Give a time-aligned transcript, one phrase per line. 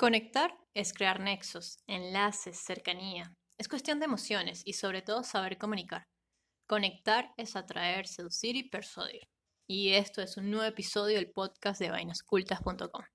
[0.00, 3.34] Conectar es crear nexos, enlaces, cercanía.
[3.58, 6.06] Es cuestión de emociones y sobre todo saber comunicar.
[6.68, 9.28] Conectar es atraer, seducir y persuadir.
[9.66, 13.06] Y esto es un nuevo episodio del podcast de vainascultas.com.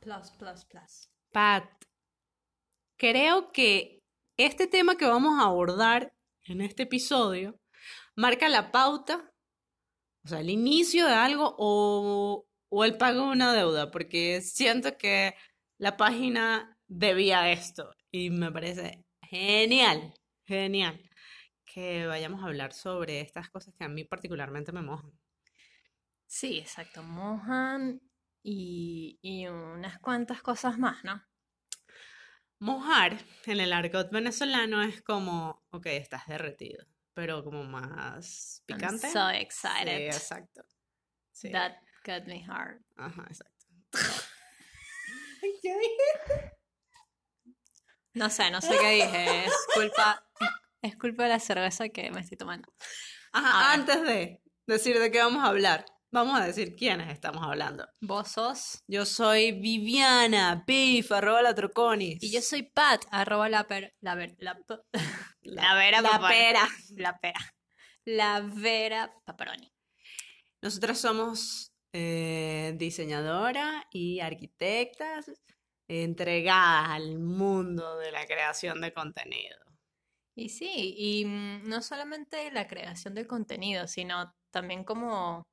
[0.00, 1.08] Plus, plus, plus.
[1.32, 1.64] Pat,
[2.98, 4.02] creo que
[4.36, 6.12] este tema que vamos a abordar
[6.44, 7.58] en este episodio
[8.18, 9.32] marca la pauta,
[10.24, 14.98] o sea, el inicio de algo o, o el pago de una deuda, porque siento
[14.98, 15.36] que
[15.78, 20.14] la página debía esto y me parece genial,
[20.44, 21.00] genial
[21.64, 25.12] que vayamos a hablar sobre estas cosas que a mí particularmente me mojan.
[26.26, 28.00] Sí, exacto, mojan
[28.42, 31.22] y, y unas cuantas cosas más, ¿no?
[32.58, 36.84] Mojar en el argot venezolano es como, ok, estás derretido,
[37.18, 39.10] pero como más I'm picante.
[39.10, 40.06] so Sí, excited.
[40.06, 40.62] exacto.
[41.32, 41.50] Sí.
[41.50, 41.72] That
[42.04, 42.80] got me hard.
[42.96, 43.66] Ajá, exacto.
[45.60, 46.52] ¿Qué dije?
[48.14, 49.46] No sé, no sé qué dije.
[49.46, 50.24] Es culpa,
[50.80, 52.72] es culpa de la cerveza que me estoy tomando.
[53.32, 57.86] Ajá, antes de decir de qué vamos a hablar, vamos a decir quiénes estamos hablando.
[58.00, 58.82] Vos sos.
[58.86, 62.22] Yo soy Viviana, Pif, arroba la Troconis.
[62.22, 64.58] Y yo soy Pat, arroba la per, la ver, la,
[65.42, 66.68] la vera la pera.
[66.96, 67.40] La pera.
[68.04, 69.72] La vera paparoni.
[70.62, 75.30] Nosotras somos eh, diseñadora y arquitectas
[75.88, 79.56] entregadas al mundo de la creación de contenido.
[80.34, 85.46] Y sí, y mm, no solamente la creación del contenido, sino también como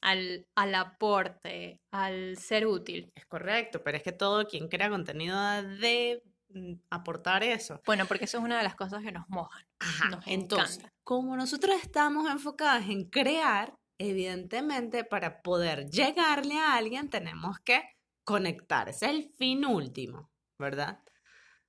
[0.00, 3.10] al, al aporte, al ser útil.
[3.14, 7.80] Es correcto, pero es que todo quien crea contenido debe mm, aportar eso.
[7.86, 9.64] Bueno, porque eso es una de las cosas que nos mojan.
[9.80, 10.94] Ajá, Nos entonces, encanta.
[11.04, 17.82] como nosotros estamos enfocadas en crear, evidentemente para poder llegarle a alguien tenemos que
[18.24, 18.88] conectar.
[18.88, 21.00] Es el fin último, ¿verdad?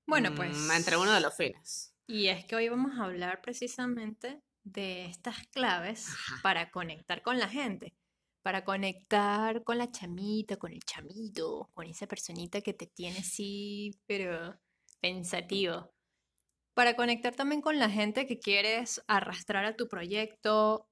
[0.08, 0.70] Bueno, Mm, pues.
[0.76, 1.94] Entre uno de los fines.
[2.08, 6.36] Y es que hoy vamos a hablar precisamente de estas claves Ajá.
[6.44, 7.94] para conectar con la gente,
[8.50, 13.92] para conectar con la chamita, con el chamito, con esa personita que te tiene así,
[14.08, 14.60] pero
[15.00, 15.92] pensativo.
[16.74, 20.88] Para conectar también con la gente que quieres arrastrar a tu proyecto,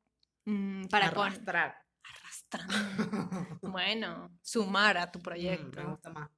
[0.45, 1.77] mm, para con- Arrastrar.
[2.03, 2.67] arrastrar,
[3.63, 6.29] bueno, sumar a tu Mm, proyecto me gusta más.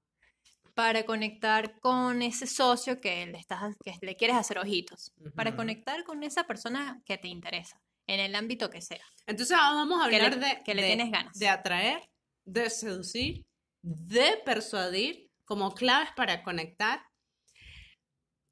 [0.74, 6.06] para conectar con ese socio que le, estás, que le quieres hacer ojitos, para conectar
[6.06, 7.81] con esa persona que te interesa,
[8.13, 9.03] en el ámbito que sea.
[9.27, 11.37] Entonces ah, vamos a Que le- hablar de, que le de- tienes ganas.
[11.37, 12.01] de atraer,
[12.45, 13.45] de seducir,
[13.81, 17.01] de persuadir como claves para conectar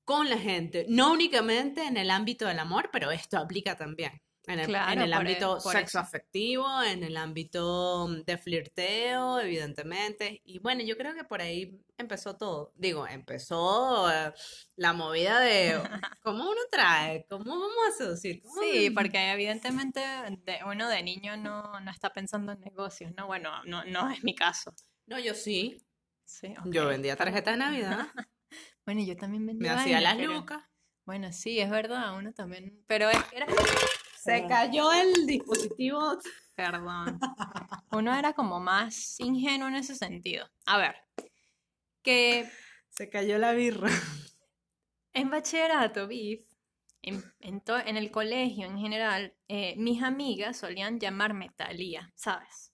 [0.06, 0.85] con la gente.
[0.88, 4.12] No únicamente en el ámbito del amor, pero esto aplica también.
[4.47, 6.00] En el, en Claro, el por e- ámbito por sexo eso.
[6.00, 10.41] afectivo, en el ámbito de flirteo, evidentemente.
[10.46, 12.72] Y bueno, yo creo que por ahí empezó todo.
[12.75, 14.34] Digo, empezó eh,
[14.78, 15.74] la movida de
[16.24, 18.41] cómo uno trae, cómo vamos a seducir.
[18.41, 23.28] ¿Cómo Sí, porque evidentemente de- uno de niño no, no está pensando en negocios, ¿no?
[23.28, 24.74] Bueno, no, no es mi caso.
[25.07, 25.84] No, yo sí.
[26.24, 26.90] Sí, Yo ok.
[26.90, 28.00] vendía tarjetas de Navidad,
[28.86, 30.63] Bueno, yo también me vendía hacía vainas, las lucas.
[31.06, 33.47] Bueno, sí, es verdad, uno también, pero es que era...
[34.28, 36.18] Se cayó el dispositivo.
[36.54, 37.18] Perdón.
[37.94, 40.50] Uno era como más ingenuo en ese sentido.
[40.66, 40.98] A ver,
[42.04, 42.50] que
[42.90, 43.90] Se cayó la birra.
[45.14, 46.42] En bachillerato, BIF,
[47.02, 52.74] en, en el colegio en general, eh, mis amigas solían llamarme Talía, ¿sabes?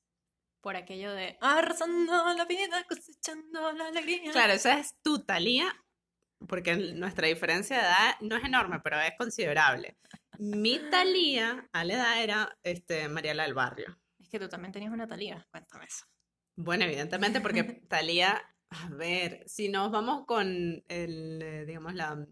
[0.59, 4.31] Por aquello de arrasando la vida, cosechando la alegría.
[4.31, 5.71] Claro, esa es tu Talía,
[6.47, 9.97] porque nuestra diferencia de edad no es enorme, pero es considerable.
[10.39, 13.99] Mi Talía a la edad era este, Mariela del Barrio.
[14.19, 16.05] Es que tú también tenías una Talía, cuéntame eso.
[16.55, 22.25] Bueno, evidentemente, porque Talía, a ver, si nos vamos con el, eh, digamos, la,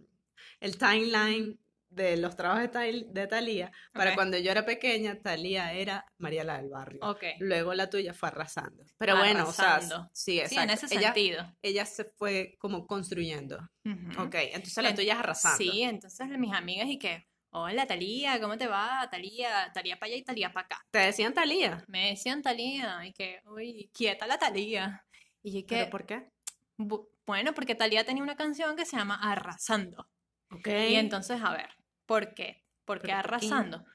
[0.60, 4.16] el timeline de los trabajos de, Tal- de Talía, para Ok.
[4.16, 7.02] cuando yo era pequeña, Talía era Mariela del Barrio.
[7.04, 7.22] Ok.
[7.40, 8.86] Luego la tuya fue arrasando.
[8.98, 10.62] Pero bueno, o sea, sí, Sí, exacto.
[10.62, 11.58] en ese ella, sentido.
[11.62, 13.58] ella se fue como construyendo.
[13.84, 14.22] Ujú.
[14.22, 15.58] Ok, entonces la tuya es arrasando.
[15.58, 19.08] Sí, entonces mis amigas y que, hola Talía, ¿cómo te va?
[19.12, 20.86] Talía, Talía para allá y Talía para acá.
[20.92, 21.84] Te decían Talía.
[21.88, 25.06] Me decían Talía y que, uy, quieta la Talía.
[25.44, 26.30] Y yo que, ¿Pero por qué?
[26.78, 30.08] Bu- Bueno, porque Thalía tenía una canción que se llama Arrasando.
[30.52, 30.68] Ok.
[30.68, 31.70] Y entonces, a ver,
[32.06, 32.64] ¿por qué?
[32.86, 33.46] ¿Por qué ¿Pero por qué?
[33.48, 33.86] arrasando?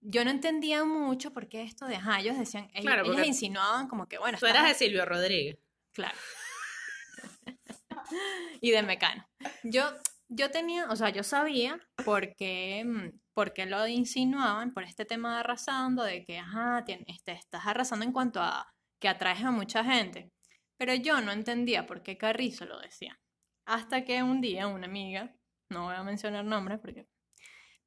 [0.00, 4.08] Yo no entendía mucho por qué esto de, ajá, ellos decían, ellos, Claro, insinuaban como
[4.08, 5.58] que, bueno, Tú eras de Silvio Rodríguez.
[5.92, 6.16] claro.
[8.60, 9.26] y de Mecano.
[9.62, 9.92] Yo,
[10.34, 15.04] yo tenía, o sea, yo sabía por qué, mm, por qué lo insinuaban por este
[15.04, 19.42] tema de arrasando, de que, ajá, tien- este, estás arrasando en cuanto a que atraes
[19.44, 20.30] a mucha gente.
[20.78, 23.18] Pero yo no entendía por qué Carrizo lo decía.
[23.66, 25.34] Hasta que un día una amiga,
[25.70, 27.06] no voy a mencionar nombres porque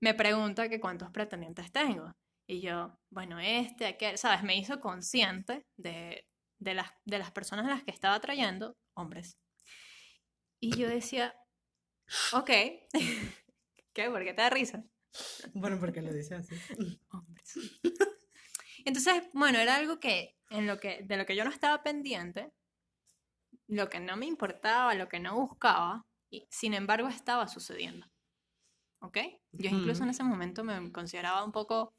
[0.01, 2.11] me pregunta que cuántos pretendientes tengo.
[2.47, 4.43] Y yo, bueno, este, aquel, ¿sabes?
[4.43, 6.25] Me hizo consciente de,
[6.59, 9.37] de las, de las personas a las que estaba atrayendo, hombres.
[10.61, 11.33] Y yo decía,
[12.33, 12.49] ok,
[13.93, 14.09] ¿qué?
[14.09, 14.83] ¿Por qué te da risa?
[15.53, 16.55] Bueno, porque lo dice así.
[17.09, 17.59] Hombres.
[18.85, 22.51] Entonces, bueno, era algo que, en lo que, de lo que yo no estaba pendiente,
[23.67, 28.07] lo que no me importaba, lo que no buscaba, y sin embargo estaba sucediendo.
[28.99, 29.17] ¿Ok?
[29.51, 31.93] Yo incluso en ese momento me consideraba un poco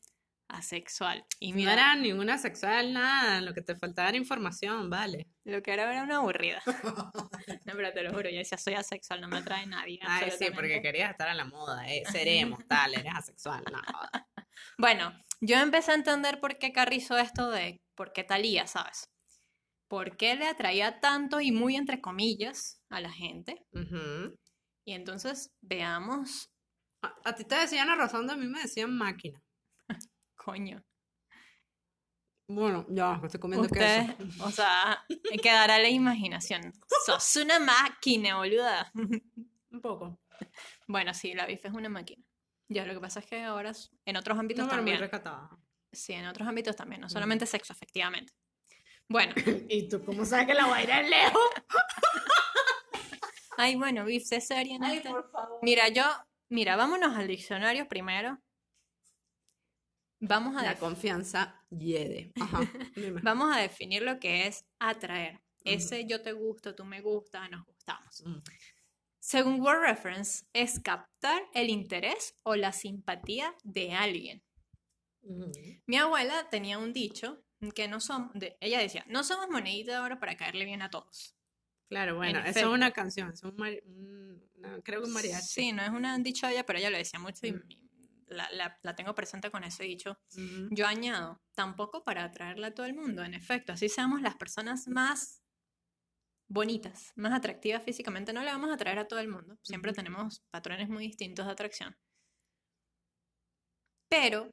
[0.48, 1.24] asexual.
[1.40, 3.40] Y No mira, era ninguna sexual, nada.
[3.40, 5.28] Lo que te faltaba era información, vale.
[5.44, 6.62] lo que era era una aburrida.
[7.64, 9.98] No, pero te lo juro, yo decía, soy asexual, no me atrae nadie.
[10.02, 11.84] Ay, sí, porque querías estar a la moda.
[11.88, 12.04] Eh.
[12.10, 13.64] Seremos, tal, eres asexual.
[13.70, 13.80] No.
[14.78, 19.10] Bueno, yo empecé a entender por qué Carrizo esto de por qué Talía, ¿sabes?
[19.88, 23.66] ¿Por qué le atraía tanto y muy entre comillas a la gente?
[24.86, 26.50] Y entonces veamos,
[27.02, 29.42] a, a ti te decían a mí me decían máquina.
[30.46, 30.80] Coño,
[32.48, 34.44] Bueno, ya, estoy comiendo usted, queso.
[34.44, 36.72] o sea, me quedará la imaginación.
[37.04, 38.92] Sos una máquina, boluda.
[39.72, 40.20] Un poco.
[40.86, 42.22] Bueno, sí, la bife es una máquina.
[42.68, 43.72] Ya, lo que pasa es que ahora
[44.04, 45.10] en otros ámbitos No, muy también.
[45.92, 48.32] Sí, en otros ámbitos también, no solamente sexo, efectivamente.
[49.08, 49.34] Bueno,
[49.68, 51.50] ¿Y tú cómo sabes que la voy a ir a lejos?
[53.56, 55.10] ay, bueno, bif, sé seria en Ay, esto.
[55.10, 55.58] por favor.
[55.62, 56.04] Mira, yo,
[56.48, 58.38] mira, vámonos al diccionario primero.
[60.20, 62.32] Vamos a, La confianza hiede.
[62.40, 62.60] Ajá.
[63.22, 65.40] vamos a definir lo que es atraer.
[65.64, 68.22] Ese yo te gusto, tú me gustas, nos gustamos.
[68.24, 68.38] Mm.
[69.18, 74.44] Según Word Reference, es captar el interés o la simpatía de alguien.
[75.22, 75.50] Ujú.
[75.86, 77.42] Mi abuela tenía un dicho
[77.74, 78.30] que no somos,
[78.60, 81.36] ella decía, no somos monedita de oro para caerle bien a todos.
[81.88, 83.56] Claro, bueno, eso es una canción, es un,
[84.84, 85.46] creo que un mariachi.
[85.46, 87.62] Sí, no es una dicho ella, pero ella lo decía mucho y Mm.
[87.68, 87.85] y
[88.26, 90.18] la, la- la tengo presente con ese dicho.
[90.70, 94.88] Yo añado, tampoco para atraerle a todo el mundo, en efecto, así seamos las personas
[94.88, 95.42] más
[96.48, 100.42] bonitas, más atractivas físicamente, no le vamos a atraer a todo el mundo, siempre tenemos
[100.50, 101.96] patrones muy distintos de atracción.
[104.08, 104.50] Pero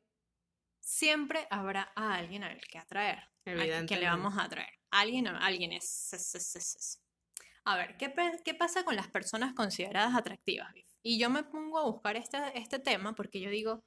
[0.82, 3.20] siempre habrá a alguien al que atraer,
[3.62, 4.70] a que le vamos a atraer.
[4.92, 7.00] Alguien, alguien es, es- es- es- es.
[7.66, 10.74] A ver, ¿qué, qué pasa con las personas consideradas atractivas?
[10.74, 10.86] Viv?
[11.04, 13.84] Y yo me pongo a buscar este, este tema porque yo digo,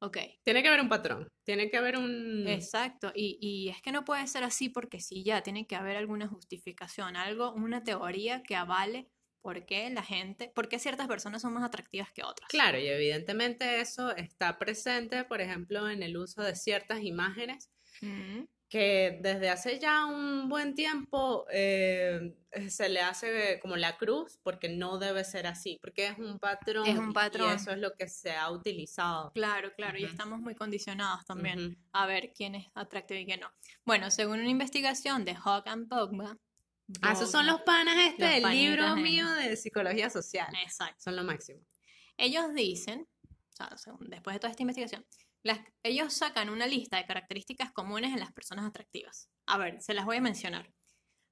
[0.00, 2.46] ok, Tiene que haber un patrón, tiene que haber un...
[2.46, 5.96] Exacto, y, y es que no puede ser así porque sí, ya tiene que haber
[5.96, 9.08] alguna justificación, algo, una teoría que avale
[9.40, 12.48] por qué la gente, por qué ciertas personas son más atractivas que otras.
[12.48, 17.70] Claro, y evidentemente eso está presente, por ejemplo, en el uso de ciertas imágenes
[18.00, 22.36] Mm, que desde hace ya un buen tiempo eh,
[22.68, 26.86] se le hace como la cruz, porque no debe ser así, porque es un patrón.
[26.86, 27.50] Es un y- patrón.
[27.50, 29.32] Y eso es lo que se ha utilizado.
[29.32, 33.50] claro, claro, y estamos muy condicionados también a ver quién es atractivo y quién no.
[33.86, 36.36] Bueno, según una investigación de Hawk and Pogba.
[37.02, 40.48] Ah, esos son los panas este Los del libro mío de psicología social.
[40.62, 40.96] Exacto.
[41.04, 41.60] Son lo máximo.
[42.16, 45.04] Ellos dicen, o sea, según- después de toda esta investigación,
[45.42, 49.30] las- ellos sacan una lista de características comunes en las personas atractivas.
[49.46, 50.72] A ver, se las voy a mencionar.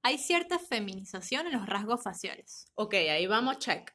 [0.03, 2.71] Hay cierta feminización en los rasgos faciales.
[2.75, 3.91] Ok, ahí vamos, check.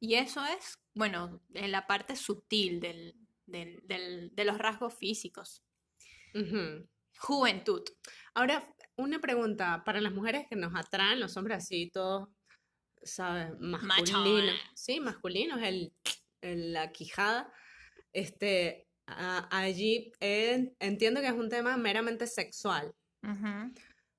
[0.00, 3.14] Y eso es, bueno, en la parte sutil del,
[3.46, 5.62] del- del- de los rasgos físicos.
[6.34, 6.86] Ujú.
[7.18, 7.82] Juventud.
[8.34, 12.28] Ahora, una pregunta para las mujeres que nos atraen, los hombres así todos,
[13.02, 13.52] ¿sabes?
[13.58, 14.12] Masculinos.
[14.12, 14.60] Machones.
[14.74, 15.94] Sí, masculinos, el,
[16.42, 17.50] el- la quijada.
[18.12, 22.94] Este, a- allí eh, entiendo que es un tema meramente sexual.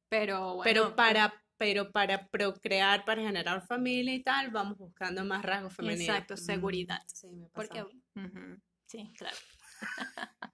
[0.10, 5.44] Pero bueno, pero para, pero para procrear, para generar familia y tal, vamos buscando más
[5.44, 6.08] rasgos femeninos.
[6.10, 7.02] Exacto, Mm, seguridad.
[7.08, 7.96] Sí, me Porque, pasa.
[8.16, 9.38] ujú, sí, claro.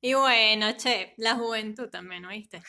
[0.00, 2.62] y bueno, che, la juventud también, ¿oíste?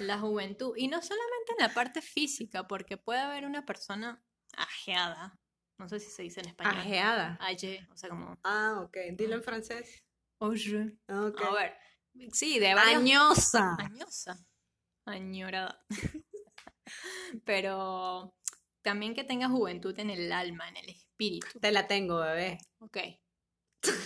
[0.00, 0.74] La juventud.
[0.76, 4.22] Y no solamente en la parte física, porque puede haber una persona
[4.56, 5.38] ajeada.
[5.78, 6.76] No sé si se dice en español.
[6.78, 7.36] Ajeada.
[7.40, 8.38] Aje, o sea, como.
[8.44, 8.96] Ah, ok.
[9.12, 10.04] Dilo en francés.
[10.38, 10.96] Oye.
[11.08, 11.40] Ok.
[11.42, 11.76] A ver.
[12.32, 12.96] Sí, de varios.
[13.02, 13.76] Añosa.
[13.78, 14.38] Añosa.
[15.04, 15.84] Añorada.
[17.44, 18.34] Pero
[18.82, 21.58] también que tenga juventud en el alma, en el espíritu.
[21.60, 22.58] Te la tengo, bebé.
[22.78, 22.98] Ok.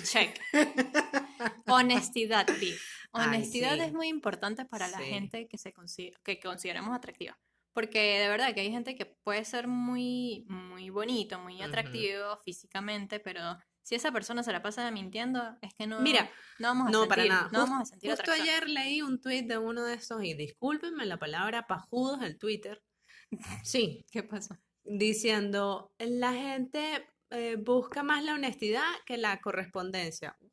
[0.05, 0.41] Check.
[1.67, 2.79] Honestidad, Viv.
[3.13, 3.81] Ay, Honestidad sí.
[3.83, 7.39] es muy importante para la gente que, se consi- que consideramos atractiva.
[7.78, 13.20] Porque de verdad que hay gente que puede ser muy, muy bonito, muy atractivo físicamente,
[13.20, 13.40] pero
[13.85, 17.00] si esa persona se la pasa mintiendo, es que no, Mira, no vamos a No,
[17.02, 17.42] sentir, para nada.
[17.52, 18.49] no Just- vamos a sentir Justo atracción.
[18.49, 22.82] ayer leí un tweet de uno de esos, y discúlpenme la palabra pajudos del Twitter.
[23.64, 24.56] Sí, ¿Qué pasó?
[24.82, 30.37] diciendo, la gente eh, busca más la honestidad que la correspondencia.
[30.40, 30.50] What?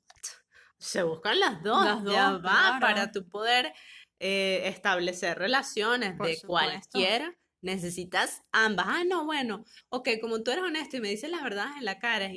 [0.77, 2.79] Se buscan las dos, Las ya dos, va, claro.
[2.81, 3.73] para tu poder
[4.19, 6.89] eh, establecer relaciones Por de supuesto.
[6.91, 7.35] cualquiera.
[7.61, 8.85] Necesitas ambas.
[8.87, 11.97] Ah, no, bueno, ok, como tú eres honesto y me dices las verdades en la
[11.99, 12.29] cara,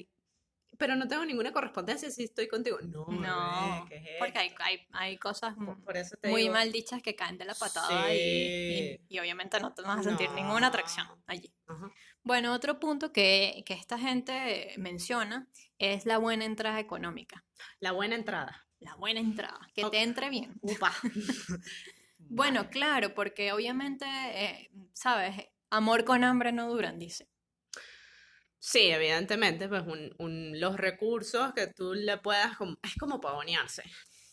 [0.79, 2.79] pero no tengo ninguna correspondencia si estoy contigo.
[2.81, 6.43] No, No, bebé, ¿qué es porque hay, hay, hay cosas Por, por eso te muy
[6.43, 10.03] digo, mal dichas que caen de la patada y, y- obviamente no te vas a
[10.03, 11.53] sentir ninguna atracción allí.
[11.67, 11.91] Ajá.
[12.23, 17.45] Bueno, otro punto que, que esta gente menciona es la buena entrada económica.
[17.81, 18.68] La buena entrada.
[18.81, 20.55] La buena entrada, que te entre bien.
[20.63, 20.93] Upa.
[22.31, 22.71] Bueno, Vale.
[22.71, 25.37] claro, porque obviamente, eh, ¿sabes?
[25.71, 27.27] Amor con hambre no duran, dice.
[28.59, 33.83] Sí, evidentemente, pues un, un- los recursos que tú le puedas, como- es como pavonearse.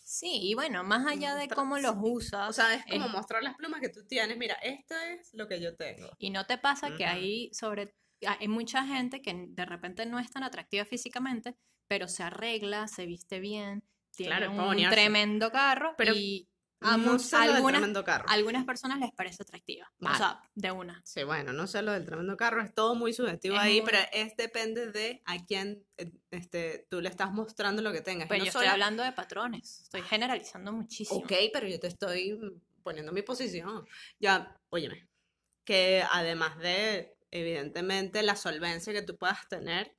[0.03, 3.43] Sí, y bueno, más allá de cómo los usas, O sea, es como es- mostrar
[3.43, 4.37] las plumas que tú tienes.
[4.37, 6.09] Mira, esto es lo que yo tengo.
[6.17, 7.95] y no te pasa que hay sobre,
[8.27, 11.55] hay mucha gente que de repente no es tan atractiva físicamente,
[11.87, 13.83] pero se arregla, se viste bien,
[14.15, 16.47] tiene Claro, un tremendo carro Pero y
[16.81, 18.25] no amo- sé lo del algunas, tremendo carro.
[18.29, 21.01] algunas personas les parece atractiva, o sea, de una.
[21.05, 23.89] Sí, bueno, no sé lo del tremendo carro, es todo muy subjetivo Es ahí, muy-
[23.91, 25.85] pero es depende de a quién
[26.31, 28.27] este, tú le estás mostrando lo que tengas.
[28.27, 31.19] Pero no yo estoy solo- hablando de patrones, estoy generalizando muchísimo.
[31.21, 32.37] Ok, pero yo te estoy
[32.83, 33.85] poniendo mi posición.
[34.19, 35.07] Ya, óyeme,
[35.63, 39.95] que además de, evidentemente, la solvencia que tú puedas tener.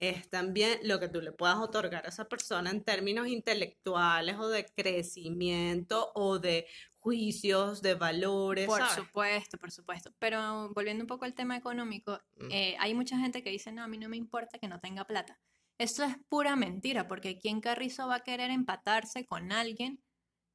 [0.00, 4.48] Es también lo que tú le puedas otorgar a esa persona en términos intelectuales o
[4.48, 6.66] de crecimiento o de
[6.98, 8.94] juicios, de valores, Por ¿sabes?
[8.94, 10.12] supuesto, por supuesto.
[10.18, 12.48] Pero volviendo un poco al tema económico, Mm.
[12.50, 15.04] eh, hay mucha gente que dice, no, a mí no me importa que no tenga
[15.04, 15.38] plata.
[15.78, 20.02] Esto es pura mentira, porque ¿quién carrizo va a querer empatarse con alguien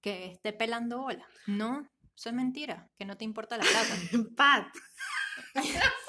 [0.01, 1.25] que esté pelando bola?
[1.47, 3.95] No, eso es mentira, que no te importa la plata.
[4.35, 4.67] Pat,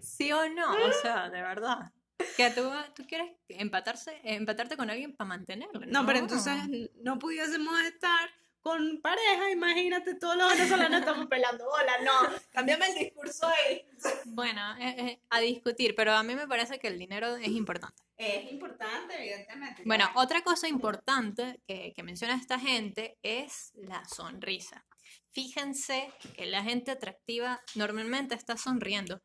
[0.00, 0.70] ¿Sí o no?
[0.70, 1.92] O sea, de verdad.
[2.38, 5.80] Que tú, tú quieres empatarse, empatarte con alguien para mantenerlo.
[5.86, 6.54] No, pero entonces
[7.02, 8.30] no pudiésemos estar
[8.60, 12.12] con pareja, imagínate, todos los venezolanos estamos pelando bola, no,
[12.50, 13.84] cámbiame el discurso ahí.
[14.26, 18.00] Bueno, eh, eh, a discutir, pero a mí me parece que el dinero es importante.
[18.16, 19.82] Es importante, evidentemente.
[19.84, 24.86] Bueno, otra cosa importante que, que menciona esta gente es la sonrisa.
[25.32, 29.20] Fíjense que la gente atractiva normalmente está sonriendo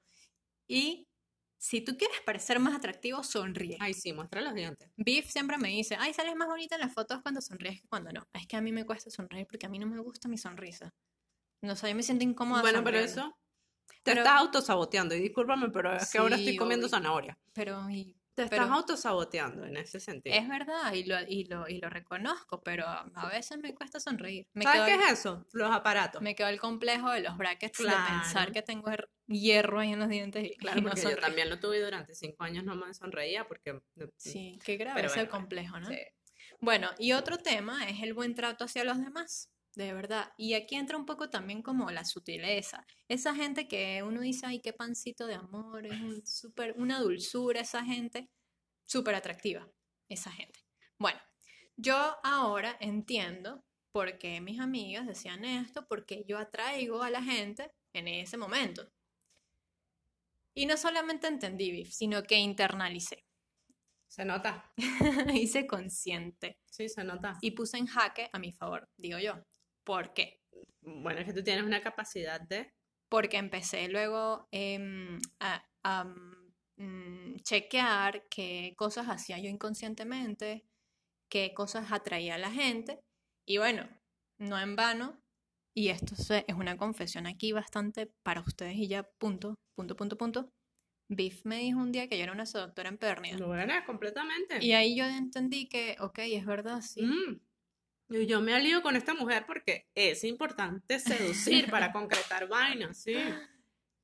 [0.67, 1.07] y
[1.65, 3.77] si tú quieres parecer más atractivo, sonríe.
[3.79, 4.89] Ay, sí, muestra los dientes.
[4.97, 8.11] Biff siempre me dice, ay, sales más bonita en las fotos cuando sonríes que cuando
[8.11, 8.27] no.
[8.33, 10.93] Es que a mí me cuesta sonreír porque a mí no me gusta mi sonrisa.
[11.61, 12.59] No sé, yo me siento incómoda.
[12.61, 13.33] Bueno, pero eso
[13.87, 16.97] te Pero- estás autosaboteando y discúlpame, pero es que ahora estoy comiendo obvio.
[16.97, 17.39] zanahoria.
[17.53, 20.35] Pero, y- Te Pero- estás autosaboteando en ese sentido.
[20.35, 24.47] es verdad, y lo, y, lo, y lo reconozco, pero a veces me cuesta sonreír.
[24.53, 25.45] Me ¿Sabes qué el- es eso?
[25.53, 26.21] Los aparatos.
[26.21, 28.21] Me quedó el complejo de los brackets de Claro.
[28.21, 28.89] pensar que tengo
[29.27, 32.43] hierro ahí en los dientes y, Claro, y no yo también lo tuve durante cinco
[32.43, 33.79] años, no me sonreía porque...
[34.17, 35.87] Sí, qué grave Pero es el complejo, ¿no?
[35.87, 35.99] sí.
[36.59, 40.33] Bueno, y otro tema es el buen trato hacia los demás, de verdad.
[40.37, 42.85] Y aquí entra un poco también como la sutileza.
[43.07, 47.61] Esa gente que uno dice, ay, qué pancito de amor, es un súper, una dulzura
[47.61, 48.29] esa gente,
[48.85, 49.67] súper atractiva,
[50.09, 50.59] esa gente.
[50.99, 51.19] Bueno,
[51.75, 57.71] yo ahora entiendo por qué mis amigas decían esto, porque yo atraigo a la gente
[57.93, 58.91] en ese momento.
[60.55, 63.25] Y no solamente entendí, Viv, sino que internalicé.
[64.07, 64.71] Se nota.
[65.33, 67.37] Hice consciente Sí, se nota.
[67.41, 69.43] y puse en jaque a mi favor, digo yo.
[69.83, 70.41] ¿Por qué?
[70.81, 72.73] Bueno, es que tú tienes una capacidad de...
[73.09, 76.05] Porque empecé luego em, a, a,
[76.77, 80.65] mm, chequear qué cosas hacía yo inconscientemente,
[81.29, 82.99] qué cosas atraía a la gente.
[83.45, 83.87] Y bueno,
[84.39, 85.23] no en vano,
[85.75, 90.49] y esto es una confesión aquí bastante para ustedes y ya, punto, punto, punto, punto.
[91.09, 93.37] Biff me dijo un día que yo era una seductora empedernida.
[93.37, 94.63] Lo eres completamente.
[94.63, 97.01] Y ahí yo entendí que, ok, es verdad, sí.
[97.01, 97.39] Mm.
[98.09, 103.15] Yo me alío con esta mujer porque es importante seducir para concretar vainas, sí.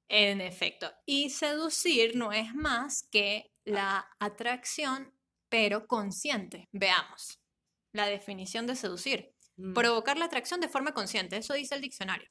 [0.08, 0.91] En efecto.
[1.06, 5.13] Y seducir no es más que la atracción,
[5.50, 6.68] pero consciente.
[6.72, 7.39] Veamos.
[7.94, 9.36] La definición de seducir.
[9.58, 9.74] Mm.
[9.74, 11.38] Provocar la atracción de forma consciente.
[11.38, 12.29] Eso dice el diccionario.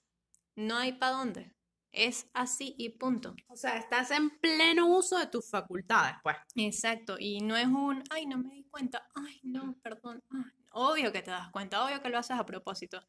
[0.57, 1.55] No hay para dónde.
[1.93, 3.35] Es así y punto.
[3.49, 6.37] O sea, estás en pleno uso de tus facultades, pues.
[6.57, 7.17] Exacto.
[7.19, 9.07] Y no es un, ay, no me di cuenta.
[9.15, 10.21] Ay, no, perdón.
[10.31, 11.85] Ay, Obvio que te das cuenta.
[11.85, 13.01] Obvio que lo haces a propósito.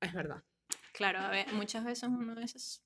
[0.00, 0.42] Es verdad.
[0.92, 2.84] Claro, a ver, muchas veces uno a veces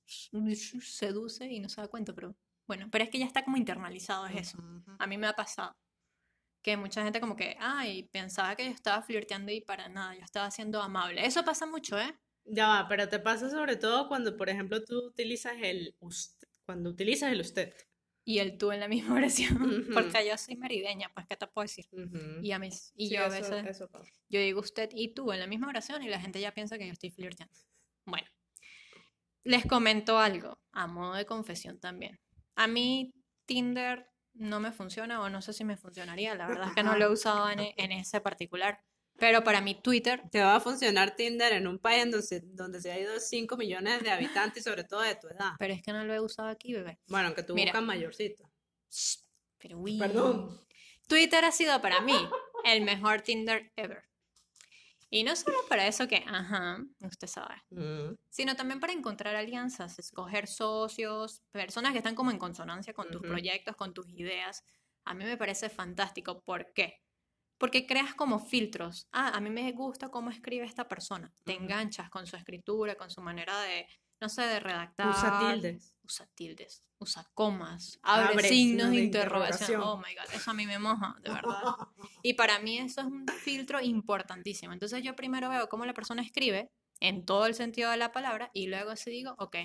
[0.80, 2.34] seduce y no se da cuenta, pero
[2.66, 4.58] bueno, pero es que ya está como internalizado es eso.
[4.98, 5.76] A mí me ha pasado
[6.62, 10.22] que mucha gente como que, ay, pensaba que yo estaba flirteando y para nada, yo
[10.22, 11.24] estaba siendo amable.
[11.24, 12.18] Eso pasa mucho, ¿eh?
[12.44, 16.90] Ya va, pero te pasa sobre todo cuando, por ejemplo, tú utilizas el usted, cuando
[16.90, 17.74] utilizas el usted.
[18.28, 21.64] Y el tú en la misma oración, porque yo soy merideña, pues, ¿qué te puedo
[21.64, 21.88] decir?
[22.42, 23.88] Y a mí, y Sí, yo a veces, eso
[24.28, 26.84] yo digo usted y tú en la misma oración y la gente ya piensa que
[26.86, 27.54] yo estoy flirteando.
[28.04, 28.28] Bueno,
[29.44, 32.20] les comento algo, a modo de confesión también.
[32.54, 33.14] A mí
[33.46, 36.98] Tinder no me funciona o no sé si me funcionaría, la verdad es que no
[36.98, 38.84] lo he usado en, en ese particular.
[39.18, 42.80] Pero para mí Twitter, Te va a funcionar Tinder en un país donde se, donde
[42.80, 45.52] se ha ido 5 millones de habitantes y sobre todo de tu edad.
[45.58, 46.98] pero es que no lo he usado aquí, bebé.
[47.08, 47.72] Bueno, aunque tú Mira.
[47.72, 48.50] buscas mayorcito.
[48.90, 49.18] Shh,
[49.58, 49.98] Pero uy.
[49.98, 50.60] Perdón.
[51.08, 52.14] Twitter ha sido para mí
[52.64, 54.04] el mejor Tinder ever.
[55.10, 58.14] Y no solo para eso que, ajá, usted sabe, Mm.
[58.28, 63.22] sino también para encontrar alianzas, escoger socios, personas que están como en consonancia con tus
[63.22, 64.62] proyectos, con tus ideas.
[65.06, 66.42] A mí me parece fantástico.
[66.42, 67.00] ¿Por qué?
[67.58, 69.08] Porque creas como filtros.
[69.12, 71.32] Ah, a mí me gusta cómo escribe esta persona.
[71.44, 73.86] Te enganchas con su escritura, con su manera de,
[74.20, 75.08] no sé, de redactar.
[75.08, 75.94] Usa tildes.
[76.02, 79.70] Usa tildes, usa comas, abre, Abre signos de, interrogación.
[79.70, 79.82] interrogación.
[79.82, 81.52] Oh my god, eso a mí me moja, de verdad.
[82.22, 84.72] Y para mí eso es un filtro importantísimo.
[84.72, 88.50] Entonces yo primero veo cómo la persona escribe en todo el sentido de la palabra
[88.54, 89.56] y luego sí digo, ok,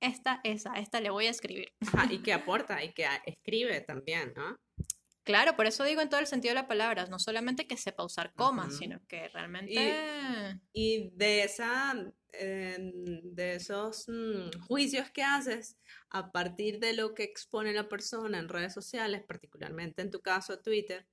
[0.00, 1.72] esta, esa, esta le voy a escribir.
[1.80, 4.56] Ajá, y que aporta y que escribe también, ¿no?
[5.26, 8.04] Claro, por eso digo en todo el sentido de la palabra, no solamente que sepa
[8.04, 9.80] usar comas, sino que realmente...
[10.72, 11.94] Y de esa,
[12.32, 12.76] eh,
[13.24, 15.76] de esos mm, juicios que haces
[16.10, 20.60] a partir de lo que expone la persona en redes sociales, particularmente en tu caso
[20.60, 21.08] Twitter,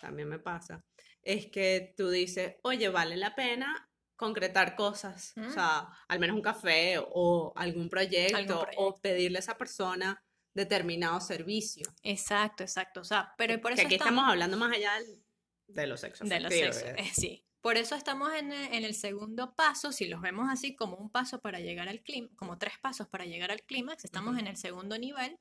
[0.00, 0.84] también me pasa,
[1.22, 5.50] es que tú dices, oye, vale la pena concretar cosas, o Mm.
[5.52, 9.00] sea, al menos un café o algún proyecto, o proyecto.
[9.02, 10.22] pedirle a esa persona
[10.54, 11.88] determinado servicio.
[12.02, 13.00] Exacto, exacto.
[13.00, 15.22] O sea, pero por que eso aquí estamos- estamos hablando más allá del-
[15.68, 16.28] de los sexos.
[16.28, 17.10] de los sexos, ¿eh?
[17.14, 17.44] sí.
[17.60, 21.10] Por eso estamos en el, en el segundo paso, si los vemos así como un
[21.10, 24.40] paso para llegar al clímax, como tres pasos para llegar al clímax, estamos Ujú.
[24.40, 25.36] en el segundo nivel,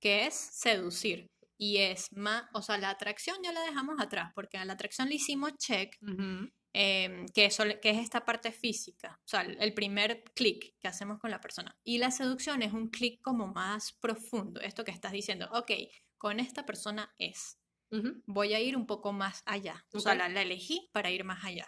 [0.00, 1.26] que es seducir.
[1.58, 5.10] Y es más, o sea, la atracción ya la dejamos atrás, porque a la atracción
[5.10, 5.94] le hicimos check.
[6.72, 11.18] Em, que, eso, que es esta parte física, o sea, el primer clic que hacemos
[11.18, 11.76] con la persona.
[11.84, 15.72] Y la seducción es un clic como más profundo, esto que estás diciendo, ok,
[16.18, 17.60] con esta persona es
[18.26, 19.84] voy a ir un poco más allá.
[19.92, 21.66] O sea, la elegí para ir más allá.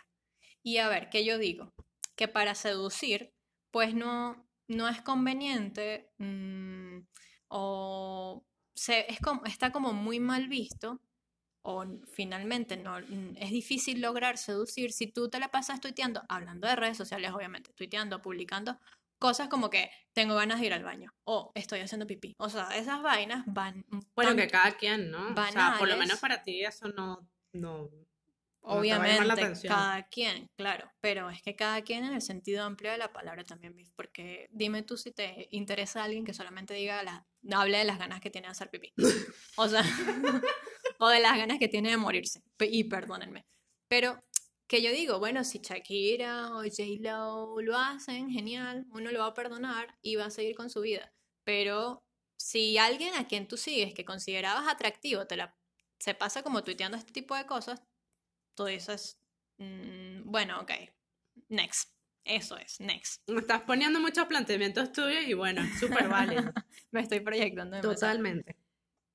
[0.63, 1.75] Y a ver, ¿qué yo digo?
[2.17, 3.35] Que para seducir,
[3.71, 7.01] pues no, no es conveniente mm,
[7.49, 11.01] o se, es como, está como muy mal visto
[11.63, 16.67] o finalmente no, mm, es difícil lograr seducir si tú te la pasas tuiteando, hablando
[16.69, 18.79] de redes sociales obviamente, tuiteando, publicando
[19.19, 22.35] cosas como que tengo ganas de ir al baño o estoy haciendo pipí.
[22.39, 23.85] O sea, esas vainas van...
[23.93, 25.31] un Bueno, que cada quien, ¿no?
[25.31, 25.99] O sea, por lo banales.
[25.99, 27.89] menos para ti eso no, no,
[28.63, 29.73] no Obviamente, atención.
[29.73, 33.45] cada quien, claro, pero es que cada quien en el sentido amplio de la palabra
[33.45, 37.99] también, porque dime tú si te interesa alguien que solamente diga, la, hable de las
[37.99, 38.93] ganas que tiene de hacer pipí,
[39.57, 39.85] o sea,
[41.03, 43.45] o de las ganas que tiene de morirse, y perdónenme,
[43.89, 44.23] pero
[44.69, 49.35] que yo digo, bueno, si Shakira o J-Lo lo hacen, genial, uno lo va a
[49.35, 51.13] perdonar y va a seguir con su vida,
[51.43, 52.05] pero
[52.37, 55.57] si alguien a quien tú sigues que considerabas atractivo te la,
[55.99, 57.83] se pasa como tuiteando este tipo de cosas,
[58.55, 59.19] tú dices,
[59.59, 60.71] mm, bueno, ok,
[61.49, 61.91] next.
[62.25, 63.29] Eso es, next.
[63.29, 66.45] Me estás poniendo muchos planteamientos tuyos y bueno, súper válido.
[66.93, 67.95] Me estoy proyectando demasiado.
[67.95, 68.62] Totalmente.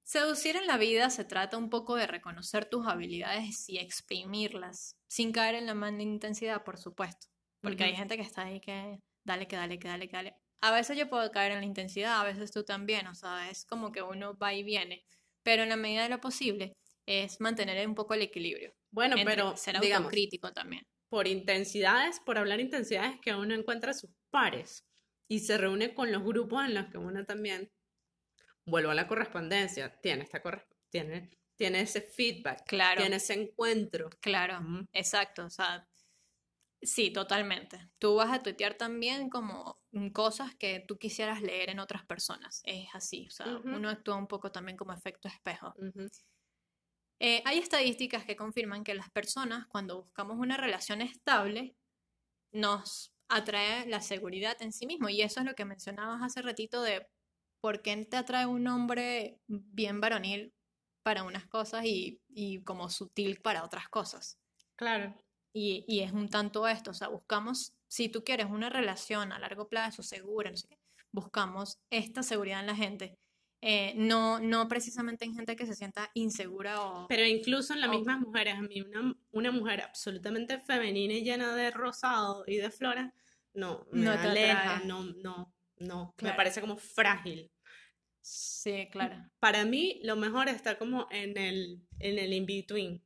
[0.07, 5.33] Seducir en la vida se trata un poco de reconocer tus habilidades y exprimirlas, sin
[5.33, 7.27] caer en la mala intensidad, por supuesto.
[7.59, 10.35] Porque hay gente que está ahí que dale, que dale, que dale, que dale.
[10.61, 13.65] A veces yo puedo caer en la intensidad, a veces tú también, o sea, es
[13.65, 15.03] como que uno va y viene.
[15.43, 18.73] Pero en la medida de lo posible es mantener un poco el equilibrio.
[18.91, 20.87] Bueno, entre pero ser digamos, autocrítico también.
[21.09, 24.85] por intensidades, por hablar intensidades que uno encuentra a sus pares
[25.27, 27.69] y se reúne con los grupos en los que uno también,
[28.67, 30.41] vuelvo a la correspondencia, tiene, esta
[30.89, 33.01] tiene, tiene ese feedback, Claro.
[33.01, 34.09] tiene ese encuentro.
[34.21, 34.59] Claro,
[34.91, 35.87] exacto, o sea,
[36.81, 37.89] sí, totalmente.
[37.97, 39.81] Tú vas a tuitear también como
[40.13, 42.61] cosas que tú quisieras leer en otras personas.
[42.65, 45.73] Es así, o sea, uno actúa un poco también como efecto espejo.
[47.19, 51.75] Eh, hay estadísticas que confirman que las personas, cuando buscamos una relación estable,
[52.51, 55.09] nos atrae la seguridad en sí mismo.
[55.09, 57.07] Y eso es lo que mencionabas hace ratito de
[57.61, 60.53] por qué te atrae un hombre bien varonil
[61.03, 64.37] para unas cosas y, y como sutil para otras cosas.
[64.75, 65.15] Claro.
[65.53, 69.39] Y, y es un tanto esto, o sea, buscamos si tú quieres una relación a
[69.39, 70.77] largo plazo segura, no sé qué,
[71.11, 73.17] buscamos esta seguridad en la gente.
[73.61, 77.07] Eh, no, no precisamente en gente que se sienta insegura o...
[77.07, 81.23] Pero incluso en las o- mismas mujeres, a mí una, una mujer absolutamente femenina y
[81.23, 83.05] llena de rosado y de flores,
[83.55, 84.87] no, me No te aleja, atrae.
[84.87, 86.37] no, no, no, me Claro.
[86.37, 87.51] parece como frágil.
[88.21, 89.15] Sí, claro.
[89.39, 93.01] Para mí, lo mejor está como en el, en el in-between.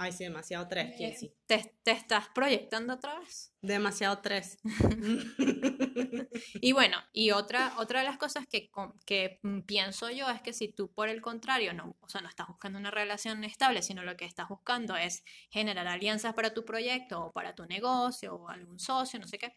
[0.00, 1.34] Ay, sí, demasiado tres, Eh, sí.
[1.46, 3.52] ¿Te, te estás proyectando otra vez?
[3.60, 4.58] Demasiado tres.
[6.60, 8.70] Y bueno, y otra, otra de las cosas que,
[9.04, 12.28] que mm, pienso yo es que si tú por el contrario no, o sea, no
[12.28, 16.64] estás buscando una relación estable, sino lo que estás buscando es generar alianzas para tu
[16.64, 19.52] proyecto o para tu negocio o algún socio, no sé qué,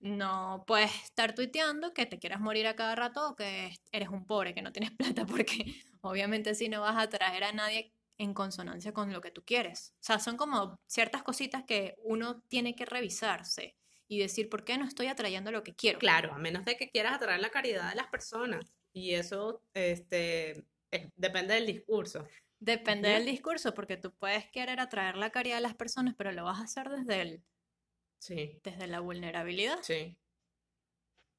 [0.00, 4.26] no puedes estar tuiteando que te quieras morir a cada rato o que eres un
[4.26, 8.32] pobre, que no tienes plata, porque obviamente si no vas a atraer a nadie en
[8.34, 9.94] consonancia con lo que tú quieres.
[9.96, 13.76] O sea, son como ciertas cositas que uno tiene que revisarse
[14.08, 15.98] y decir, ¿por qué no estoy atrayendo lo que quiero?
[15.98, 18.72] Claro, a menos de que quieras atraer la caridad de las personas.
[18.92, 22.26] Y eso, este, es- depende del discurso.
[22.58, 26.44] Depende del discurso, porque tú puedes querer atraer la caridad de las personas, pero lo
[26.44, 27.44] vas a hacer desde el,
[28.26, 29.78] Sí, desde la vulnerabilidad.
[29.82, 30.16] sí.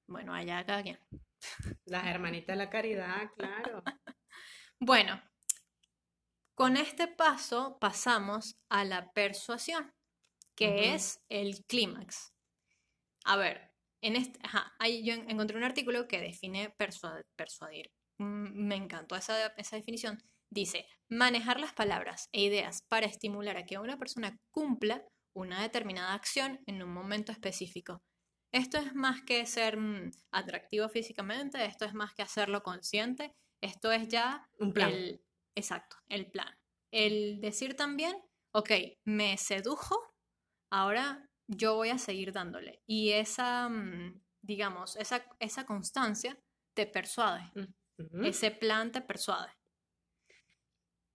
[0.10, 0.98] Bueno, allá cada quien.
[1.86, 3.84] Las hermanitas de la caridad, claro.
[4.80, 5.22] Bueno,
[6.56, 9.92] con este paso pasamos a la persuasión,
[10.56, 12.32] que es el clímax.
[13.26, 17.92] A ver, en este, ajá, ahí yo en- encontré un artículo que define persua- persuadir.
[18.20, 20.20] Mm, Me encantó esa, esa definición.
[20.50, 25.04] Dice, manejar las palabras e ideas para estimular a que una persona cumpla
[25.38, 28.02] una determinada acción en un momento específico.
[28.52, 33.92] Esto es más que ser mm, atractivo físicamente, esto es más que hacerlo consciente, esto
[33.92, 34.92] es ya Un plan.
[34.92, 35.22] el,
[35.56, 36.54] exacto, el plan.
[36.92, 38.16] El decir también,
[38.54, 38.72] ok,
[39.06, 39.96] me sedujo,
[40.72, 42.82] ahora yo voy a seguir dándole.
[42.88, 46.40] Y esa, mm, digamos, esa, esa constancia
[46.76, 47.52] te persuade,
[48.00, 48.26] Ujú.
[48.26, 49.52] ese plan te persuade.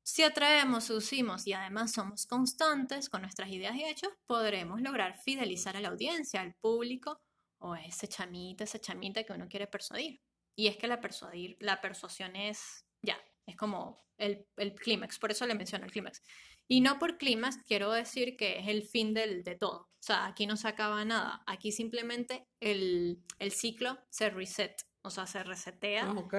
[0.04, 5.76] Si atraemos, seducimos y además somos constantes con nuestras ideas y hechos, podremos lograr fidelizar
[5.76, 7.20] a la audiencia, al público
[7.60, 10.20] o a ese chamita, esa chamita que uno quiere persuadir.
[10.56, 15.30] Y es que la persuadir, la persuasión es ya, es como el, el clímax, por
[15.30, 16.22] eso le menciono el clímax.
[16.68, 19.88] Y no por clímax quiero decir que es el fin del, de todo.
[20.02, 21.42] O sea, aquí no se acaba nada.
[21.46, 26.34] Aquí simplemente el, el ciclo se reset, o sea, se resetea Ah, ok.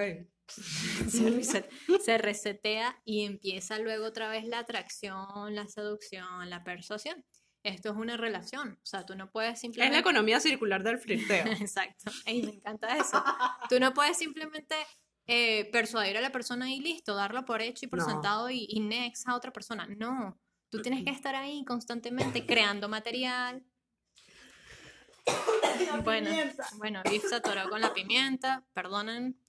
[1.09, 1.69] se, reset-
[2.03, 7.23] se resetea y empieza luego otra vez la atracción, la seducción, la persuasión.
[7.63, 9.99] Esto es una relación, o sea, tú no puedes Es la simplemente...
[9.99, 11.45] economía circular del flirteo.
[11.61, 13.23] Exacto, Ey, me encanta eso.
[13.69, 14.75] Tú no puedes simplemente
[15.27, 18.05] eh, persuadir a la persona y listo, darlo por hecho y por No.
[18.05, 19.87] sentado y, y next a otra persona.
[19.87, 20.37] No,
[20.69, 23.63] tú tienes que estar ahí constantemente creando material.
[26.03, 26.29] Bueno,
[26.77, 29.39] bueno, Viv se atoró con la pimienta, perdonen.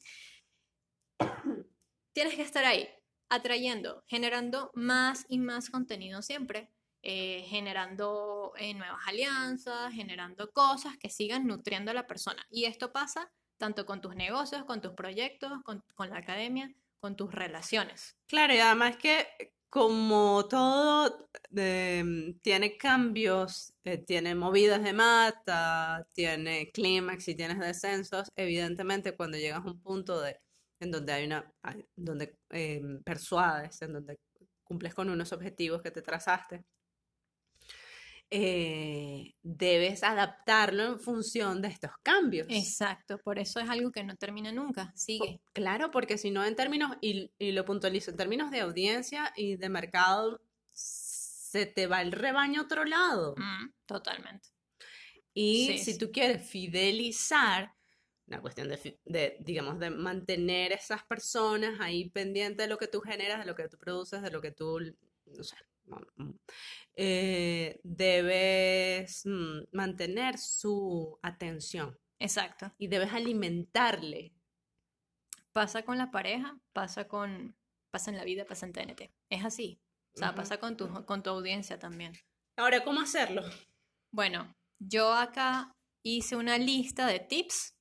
[2.12, 2.88] Tienes que estar ahí,
[3.28, 6.70] atrayendo, generando más y más contenido siempre,
[7.02, 12.46] eh, generando eh, nuevas alianzas, generando cosas que sigan nutriendo a la persona.
[12.50, 17.16] Y esto pasa tanto con tus negocios, con tus proyectos, con, con la academia, con
[17.16, 18.16] tus relaciones.
[18.26, 19.26] Claro, y además que
[19.74, 22.04] como todo eh,
[22.42, 29.64] tiene cambios, eh, tiene movidas de mata, tiene clímax y tienes descensos, evidentemente cuando llegas
[29.64, 30.38] a un punto de,
[30.80, 34.16] en donde hay una, hay- donde eh, persuades, en donde
[34.62, 36.64] cumples con unos objetivos que te trazaste,
[38.30, 42.48] eh, debes adaptarlo en función de estos cambios.
[42.50, 45.40] Exacto, por eso es algo que no termina nunca, sigue.
[45.52, 49.56] Claro, porque si no en términos, y, y lo puntualizo, en términos de audiencia y
[49.56, 50.40] de mercado,
[50.72, 53.34] se te va el rebaño a otro lado.
[53.37, 54.48] Mm, totalmente.
[55.32, 55.98] Y Sí, si sí.
[55.98, 57.72] tú quieres fidelizar,
[58.26, 63.00] una cuestión de, de, digamos, de mantener esas personas ahí pendientes de lo que tú
[63.00, 64.80] generas, de lo que tú produces, de lo que tú,
[65.26, 65.56] no sé,
[65.87, 66.30] mm,
[66.96, 72.72] eh, debes mm, mantener su atención Exacto.
[72.78, 74.32] y debes alimentarle.
[75.52, 77.56] Pasa con la pareja, pasa con,
[77.90, 79.12] pasa en la vida, pasa en TNT.
[79.28, 79.80] Es así.
[80.14, 82.12] O sea, pasa con tu, con tu audiencia también.
[82.56, 83.42] Ahora, ¿cómo hacerlo?
[84.12, 87.73] Bueno, yo acá hice una lista de tips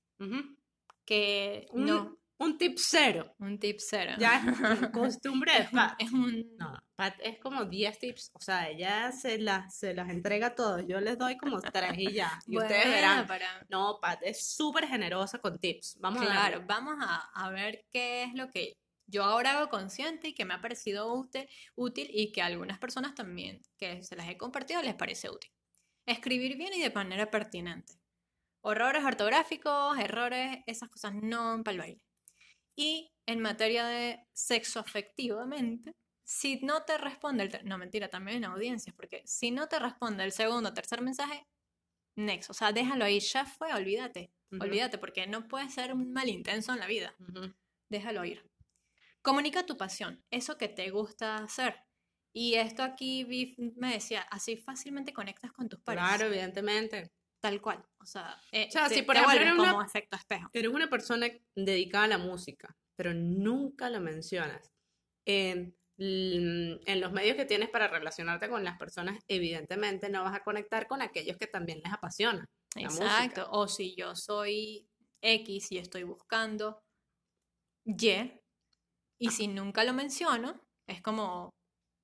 [1.05, 3.35] Que Un, no, un tip cero.
[3.39, 4.13] un tip cero.
[4.19, 4.41] Ya
[4.81, 5.95] es costumbre de Pat.
[6.01, 8.31] es un, No, Pat es como 10 tips.
[8.33, 10.83] O sea, ella se las, se las entrega todos.
[10.87, 12.39] Yo les doy como 3 y ya.
[12.47, 13.27] Y ustedes Bueno, verán.
[13.27, 15.97] para- No, Pat es súper generosa con tips.
[15.99, 16.65] Vamos a darle.
[16.65, 20.53] vamos a, a ver qué es lo que yo ahora hago consciente y que me
[20.53, 24.81] ha parecido útil, útil y que a algunas personas también que se las he compartido
[24.81, 25.51] les parece útil.
[26.05, 27.93] Escribir bien y de manera pertinente.
[28.63, 32.01] Errores ortográficos, errores, esas cosas no para el baile.
[32.75, 38.45] Y en materia de sexo afectivamente, si no te responde, el no mentira, también en
[38.45, 41.45] audiencias, porque si no te responde el segundo o tercer mensaje,
[42.15, 46.73] next, o sea, déjalo ahí, ya fue, olvídate, olvídate, porque no puedes ser un malintenso
[46.73, 47.15] en la vida,
[47.89, 48.49] déjalo ir.
[49.21, 51.75] Comunica tu pasión, eso que te gusta hacer.
[52.33, 56.03] Y esto aquí me decía, así fácilmente conectas con tus pares.
[56.03, 57.11] Claro, evidentemente.
[57.43, 57.85] Tal cual.
[57.99, 60.49] O sea, eh, O sea, te- si por ejemplo una- como efecto espejo.
[60.53, 64.71] Eres una persona dedicada a la música, pero nunca lo mencionas.
[65.25, 70.87] En, los medios que tienes para relacionarte con las personas, evidentemente no vas a conectar
[70.87, 72.45] con aquellos que también les apasiona.
[72.77, 73.47] Exacto.
[73.51, 74.87] O si yo soy
[75.21, 76.81] X y estoy buscando
[77.85, 78.31] Y,
[79.19, 81.53] y si nunca lo menciono, es como,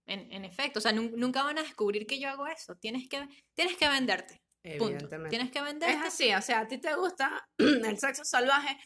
[0.05, 2.75] en, en efecto, o sea, nun- nunca van a descubrir que yo hago eso.
[2.75, 3.25] Tienes que,
[3.55, 4.41] tienes que venderte.
[4.61, 4.85] Punto.
[4.85, 5.29] Evidentemente.
[5.29, 6.07] Tienes que Es venderte.
[6.07, 8.77] así, o sea, a ti te gusta el sexo salvaje,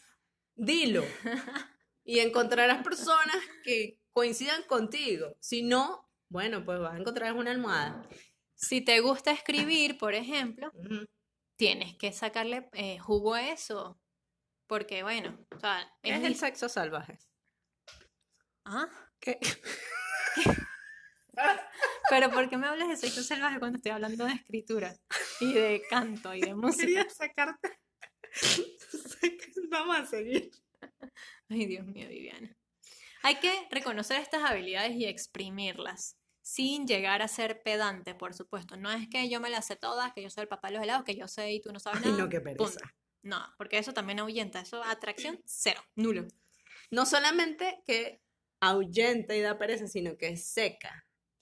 [0.54, 1.04] dilo.
[2.06, 3.34] Y encontrarás personas
[3.64, 5.34] que coincidan contigo.
[5.40, 8.06] Si no, bueno, pues vas a encontrar una almohada.
[8.54, 11.06] Si te gusta escribir, por ejemplo, Ujú.
[11.56, 13.98] tienes que sacarle eh, jugo a eso.
[14.66, 17.18] Porque, bueno, o sea, ¿Qué es es el sexo salvaje?
[18.66, 18.86] ¿Ah?
[19.18, 19.38] ¿Qué?
[22.10, 24.94] Pero ¿por qué me hablas de sexo salvaje cuando estoy hablando de escritura
[25.40, 26.86] y de canto y de música?
[26.86, 27.78] Quería sacarte.
[29.70, 30.50] Vamos a seguir.
[31.48, 32.56] Ay, Dios mío, Viviana.
[33.22, 38.76] Hay que reconocer estas habilidades y exprimirlas, sin llegar a ser pedante, por supuesto.
[38.76, 40.82] No es que yo me las sé todas, que yo soy el papá de los
[40.82, 42.22] helados, que yo sé y tú no sabes Ay, nada.
[42.24, 42.80] no, qué pereza.
[43.22, 44.60] No, porque eso también ahuyenta.
[44.60, 46.26] Eso, atracción, cero, nulo.
[46.90, 48.20] No solamente que
[48.60, 50.46] ahuyenta y da pereza, sino que es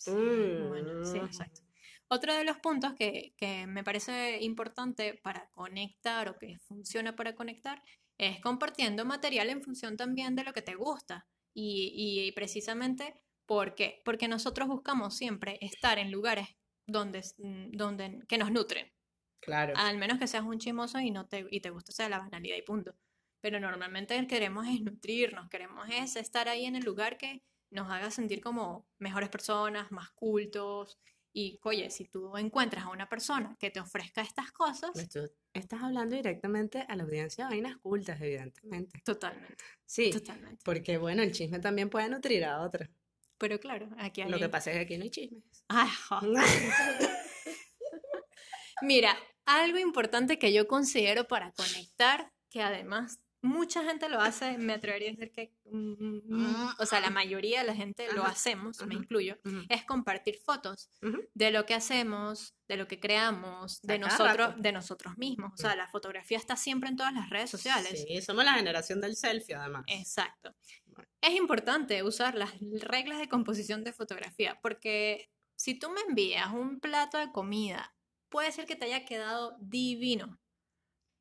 [0.06, 0.68] Mm.
[0.68, 1.60] Bueno, sí, exacto.
[2.08, 7.34] Otro de los puntos que, que me parece importante para conectar o que funciona para
[7.34, 7.82] conectar
[8.18, 11.26] es compartiendo material en función también de lo que te gusta.
[11.54, 14.02] Y, y precisamente, ¿por qué?
[14.04, 16.48] Porque nosotros buscamos siempre estar en lugares
[16.86, 18.92] donde, mm, donde, que nos nutren.
[19.40, 19.72] Claro.
[19.76, 22.56] Al menos que seas un chismoso y, no te, y te guste sea la banalidad
[22.56, 22.94] y punto.
[23.40, 28.10] Pero normalmente queremos es nutrirnos, queremos es estar ahí en el lugar que nos haga
[28.10, 30.98] sentir como mejores personas, más cultos.
[31.34, 35.82] Y oye, si tú encuentras a una persona que te ofrezca estas cosas, Tú estás
[35.82, 39.00] hablando directamente a la audiencia de vainas cultas, evidentemente.
[39.04, 39.56] totalmente,
[39.86, 40.60] Sí, totalmente.
[40.64, 42.90] porque bueno, el chisme también puede nutrir a otra.
[43.38, 44.30] Pero claro, aquí hay...
[44.30, 45.64] Lo que pasa es que aquí no hay chismes.
[45.68, 45.88] Ay.
[48.82, 54.72] Mira, algo importante que yo considero para conectar, que además mucha gente lo hace, me
[54.72, 58.84] atrevería a decir que, mm, mm, o sea, la mayoría de la gente lo hacemos,
[58.86, 59.36] me incluyo,
[59.68, 60.90] es compartir fotos
[61.34, 65.52] de lo que hacemos, de lo que creamos, de nosotros, de nosotros mismos.
[65.54, 68.04] O sea, la fotografía está siempre en todas las redes sociales.
[68.06, 69.84] Sí, somos la generación del selfie, además.
[69.88, 70.54] Exacto.
[71.20, 76.80] Es importante usar las reglas de composición de fotografía, porque si tú me envías un
[76.80, 77.94] plato de comida,
[78.28, 80.40] puede ser que te haya quedado divino,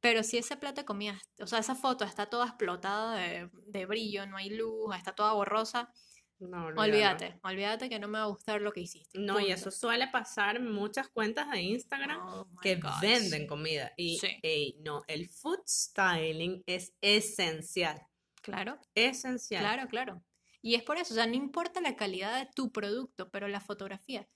[0.01, 3.85] pero si ese plato de comida, o sea, esa foto está toda explotada de, de
[3.85, 5.91] brillo, no hay luz, está toda borrosa,
[6.39, 9.19] No, olvídate, olvídate que no me va a gustar lo que hiciste.
[9.19, 13.93] No, y eso suele pasar en muchas cuentas de Instagram Oh que venden comida.
[13.95, 14.39] Y, Sí.
[14.41, 18.01] ey, no, el food styling es esencial.
[18.41, 19.61] Claro, Esencial.
[19.61, 20.23] claro, claro.
[20.63, 23.61] Y es por eso, o sea, no importa la calidad de tu producto, pero la
[23.61, 24.27] fotografía.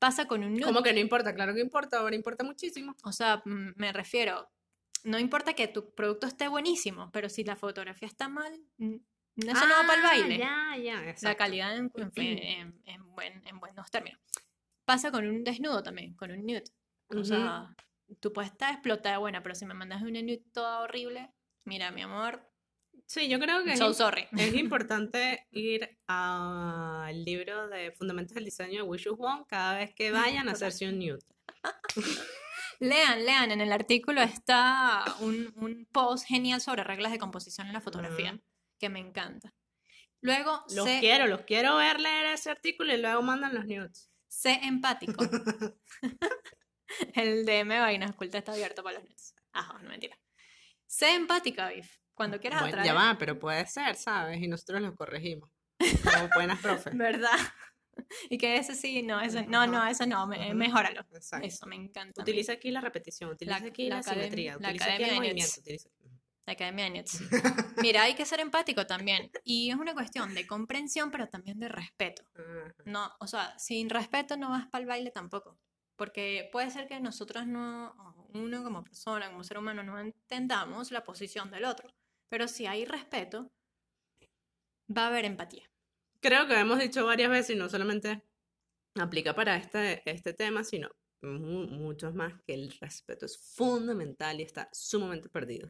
[0.00, 0.64] Pasa con un nude.
[0.64, 2.94] Como que no importa, claro que importa, ahora importa muchísimo.
[3.04, 4.48] O sea, me refiero,
[5.04, 8.94] no importa que tu producto esté buenísimo, pero si la fotografía está mal, mm,
[9.36, 10.38] eso no va para el Ah, baile.
[10.38, 14.20] Ya, ya, La calidad en, en- en- en buen- en buenos términos.
[14.84, 16.64] Pasa con un desnudo también, con un nude.
[17.08, 17.24] O Ujú.
[17.24, 17.74] sea,
[18.20, 21.30] tú puedes estar explotada buena, pero si me mandas una nude toda horrible,
[21.64, 22.48] mira, mi amor,
[23.08, 24.26] Sí, yo creo que es, so im- sorry.
[24.36, 24.52] es
[24.88, 30.10] importante ir al libro de Fundamentos del Diseño de Wishu Wong cada vez que
[30.44, 31.18] vayan a hacerse un nude.
[32.80, 37.72] Lean, lean, en el artículo está un, un post genial sobre reglas de composición en
[37.72, 38.38] la fotografía,
[38.78, 39.54] que me encanta.
[40.20, 44.10] Luego, Los sé, quiero, los quiero ver leer ese artículo y luego mandan los nudes.
[44.28, 45.24] sé empático.
[47.14, 49.34] el DM Vainas Oculta está abierto para los nudes.
[49.52, 50.18] Ajá, no mentira.
[50.86, 51.98] Sé empática, Biff.
[52.14, 52.86] Cuando quieras Bueno, atraer...
[52.86, 54.40] ya va, pero puede ser, ¿sabes?
[54.40, 55.50] Y nosotros los corregimos.
[56.02, 56.96] Como buenas profes.
[56.96, 57.36] ¿Verdad?
[58.30, 61.00] Y que ese sí, no, ese, no, no, eso no, me- mejóralo.
[61.12, 61.46] Exacto.
[61.46, 62.22] Eso me encanta.
[62.22, 65.60] Utiliza aquí la repetición, utiliza La- aquí la la, simetría, la utiliza aquí el movimiento.
[65.60, 65.88] utiliza-
[66.46, 67.20] La Academia de Nudes.
[67.82, 69.30] Mira, hay que ser empático también.
[69.42, 72.22] Y es una cuestión de comprensión, pero también de respeto.
[72.84, 75.58] No, o sea, sin respeto no vas para el baile tampoco.
[75.96, 77.96] Porque puede ser que nosotros no,
[78.34, 81.88] uno como persona, como ser humano, no entendamos la posición del otro.
[82.28, 83.50] Pero si hay respeto,
[84.96, 85.68] va a haber empatía.
[86.26, 88.22] Creo que hemos dicho varias veces, y no solamente
[88.98, 90.88] aplica para este, este tema, sino
[91.22, 95.68] mu- muchos más, que el respeto es fundamental y está sumamente perdido.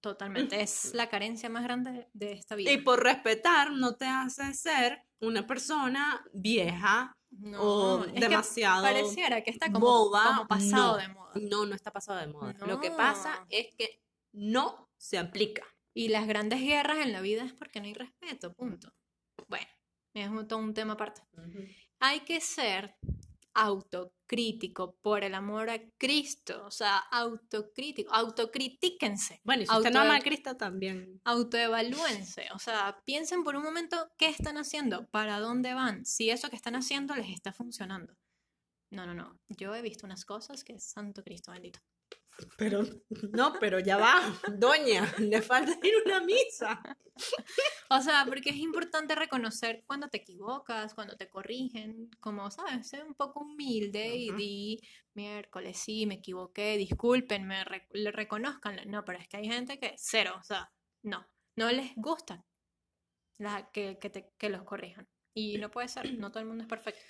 [0.00, 0.60] Totalmente.
[0.60, 2.70] Es la carencia más grande de esta vida.
[2.72, 8.82] Y por respetar no te hace ser una persona vieja No, o es que demasiado
[8.82, 10.24] pareciera que está como, boba.
[10.26, 11.32] como pasado No, de moda.
[11.50, 12.54] No, no está pasado de moda.
[12.66, 13.46] Lo que pasa No.
[13.50, 14.00] es que
[14.32, 15.64] no se aplica.
[15.94, 18.92] Y las grandes guerras en la vida es porque no hay respeto, punto.
[19.52, 19.66] Bueno,
[20.14, 21.20] es un- todo un tema aparte.
[22.00, 22.96] Hay que ser
[23.54, 26.64] autocrítico por el amor a Cristo.
[26.64, 31.20] O sea, autocrítico, autocritíquense, Bueno, y si usted no Auto- ama a Cristo también.
[31.24, 32.46] autoevalúense.
[32.54, 36.56] O sea, piensen por un momento qué están haciendo, para dónde van, si eso que
[36.56, 38.14] están haciendo les está funcionando.
[38.92, 39.40] No, no, no.
[39.48, 41.80] Yo he visto unas cosas que Santo Cristo bendito.
[42.56, 42.82] Pero,
[43.32, 44.20] no, pero ya va,
[44.56, 46.82] doña, le falta ir a una misa.
[47.90, 52.88] O sea, porque es importante reconocer cuando te equivocas, cuando te corrigen, como, ¿sabes?
[52.88, 54.80] Ser un poco humilde y di,
[55.14, 58.80] miércoles, sí, me equivoqué, discúlpenme, re- le reconozcan.
[58.86, 60.70] No, pero es que hay gente que cero, o sea,
[61.02, 61.26] no,
[61.56, 62.44] no les gusta
[63.38, 65.06] la, que, que, te- que los corrijan.
[65.34, 67.00] Y no puede ser, no todo el mundo es perfecto.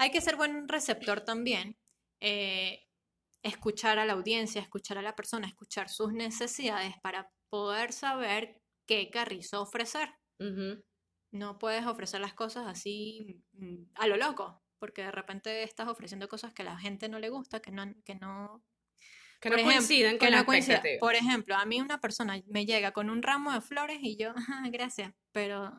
[0.00, 1.76] Hay que ser buen receptor también,
[2.20, 2.86] eh,
[3.42, 9.10] escuchar a la audiencia, escuchar a la persona, escuchar sus necesidades para poder saber qué
[9.10, 10.08] carrizo ofrecer.
[11.32, 16.28] No puedes ofrecer las cosas así mm, a lo loco, porque de repente estás ofreciendo
[16.28, 18.64] cosas que a la gente no le gusta, que no, que no,
[19.38, 20.82] Que por no ejemplo, coinciden que con no coincida.
[20.98, 24.32] Por ejemplo, a mí una persona me llega con un ramo de flores y yo,
[24.36, 25.78] "Ajá, gracias, pero,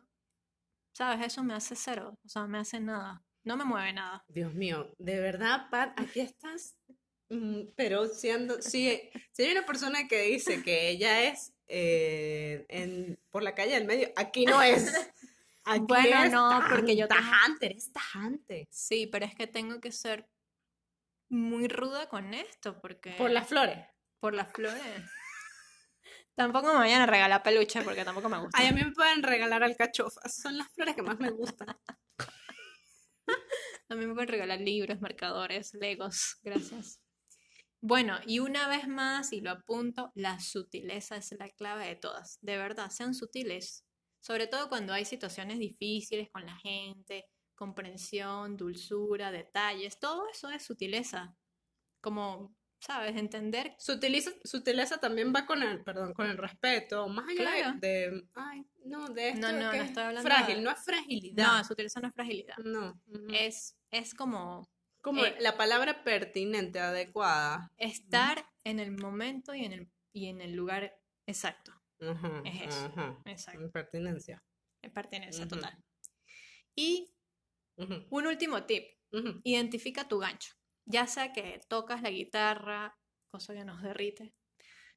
[0.94, 1.26] ¿sabes?
[1.26, 4.24] Eso me hace cero, o sea, me hace nada, no me mueve nada.
[4.28, 6.76] Dios mío, de verdad, Pat, aquí estás.
[7.30, 13.18] mm, Pero siendo, si, si hay una persona que dice que ella es eh, en,
[13.30, 14.92] por la calle del medio, aquí no es.
[15.64, 18.66] Aquí Bueno, es no, porque yo tengo- tajante, eres tajante.
[18.68, 20.28] Sí, pero es que tengo que ser
[21.28, 23.12] muy ruda con esto, porque...
[23.12, 23.78] Por las flores.
[24.18, 24.82] por las flores.
[26.34, 28.58] Tampoco me vayan a regalar peluche porque tampoco me gusta.
[28.58, 30.34] Ay, a mí me pueden regalar alcachofas.
[30.34, 31.68] Son las flores que más me gustan.
[33.88, 37.00] A me pueden regalar libros, marcadores, legos, gracias.
[37.80, 42.38] Bueno, y una vez más, y lo apunto, la sutileza es la clave de todas.
[42.40, 43.84] De verdad, sean sutiles.
[44.20, 50.64] Sobre todo cuando hay situaciones difíciles con la gente, comprensión, dulzura, detalles, todo eso es
[50.64, 51.36] sutileza.
[52.00, 53.16] Como, ¿sabes?
[53.16, 53.74] Entender.
[53.78, 57.78] Sutileza, sutileza también va con el, perdón, con el respeto, más allá de- Claro.
[57.80, 60.70] de, ay, no, de esto No, no, que no es estoy hablando frágil, de- no
[60.70, 61.46] es fragilidad.
[61.58, 62.56] No, sutileza no es fragilidad.
[62.58, 63.00] No.
[63.32, 64.68] Es, es como
[65.00, 67.72] como eh, la palabra pertinente, adecuada.
[67.76, 71.72] estar en el momento y en el, y en el lugar exacto.
[72.44, 73.20] Es eso.
[73.26, 73.70] Exacto.
[73.72, 74.42] Pertinencia.
[74.94, 75.54] Pertenencia Ujú.
[75.56, 75.76] total.
[76.76, 77.12] Y
[78.10, 78.84] un último tip,
[79.44, 80.54] identifica tu gancho.
[80.86, 82.96] Ya sea que tocas la guitarra,
[83.30, 84.34] cosa que nos derrite,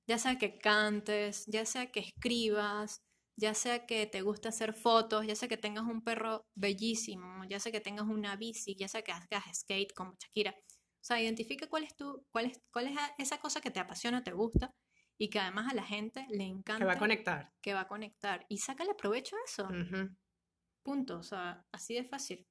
[0.08, 3.02] ya sea que cantes, ya sea que escribas,
[3.38, 7.60] ya sea que te guste hacer fotos, ya sea que tengas un perro bellísimo, ya
[7.60, 10.56] sea que tengas una bici, ya sea que hagas skate como Shakira.
[10.58, 14.24] O sea, identifica cuál es tu, cuál es, cuál es esa cosa que te apasiona,
[14.24, 14.74] te gusta
[15.18, 17.54] y que además a la gente le encanta, Que va a conectar.
[17.62, 18.46] que va a conectar.
[18.50, 19.68] Y sácale provecho a eso.
[20.84, 21.20] Punto.
[21.20, 22.48] O sea, así de fácil.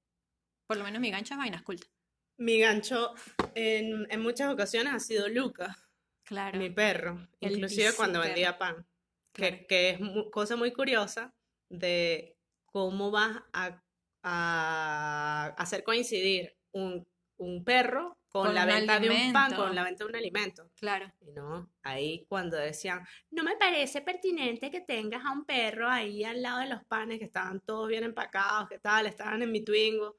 [0.66, 1.90] Por lo menos mi gancho es vainas cultas.
[2.36, 3.14] Mi gancho
[3.54, 5.76] en, en muchas ocasiones ha sido Luca,
[6.24, 6.58] Claro.
[6.58, 8.86] mi perro, El inclusive cuando vendía pan,
[9.32, 9.56] Claro.
[9.58, 11.34] que, que es mu- cosa muy curiosa
[11.68, 13.82] de cómo vas a,
[14.22, 19.84] a hacer coincidir un, un perro con, Con la venta de un pan, con la
[19.84, 20.70] venta de un alimento.
[20.76, 21.12] Claro.
[21.20, 26.24] Y no, ahí cuando decían, no me parece pertinente que tengas a un perro ahí
[26.24, 29.62] al lado de los panes que estaban todos bien empacados, que tal, estaban en mi
[29.62, 30.16] Twingo.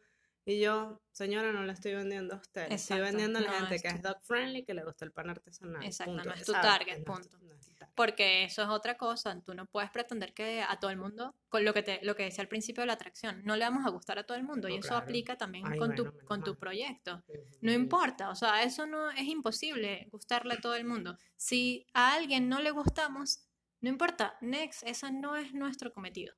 [0.48, 3.48] Y yo, señora, no la estoy vendiendo a usted, le estoy Exacto, vendiendo a la
[3.62, 5.84] no gente que tu- es dog friendly, que le gusta el pan artesanal.
[5.84, 6.68] Exacto, punto, no es tu ¿sabes?
[6.70, 7.38] target, tu- punto.
[7.42, 7.94] no es tu target.
[7.96, 9.42] Porque eso es otra cosa.
[9.44, 12.24] Tú no puedes pretender que a todo el mundo, con lo que te, lo que
[12.26, 14.68] decía al principio de la atracción, no le vamos a gustar a todo el mundo.
[14.68, 15.04] y No, eso claro.
[15.04, 17.24] aplica también Ay, con tu, bueno, menos con tu proyecto.
[17.62, 21.18] No importa, o sea, eso no es imposible gustarle a todo el mundo.
[21.38, 23.40] Si a alguien no le gustamos,
[23.82, 26.36] no importa, next, ese no es nuestro cometido.